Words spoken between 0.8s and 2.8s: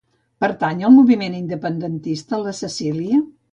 al moviment independentista la